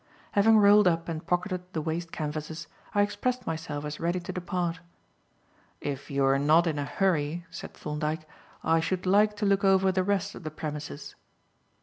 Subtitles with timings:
[0.31, 2.65] Having rolled up and pocketed the waste canvases,
[2.95, 4.79] I expressed myself as ready to depart.
[5.79, 8.27] "If you're not in a hurry," said Thorndyke,
[8.63, 11.13] "I should like to look over the rest of the premises."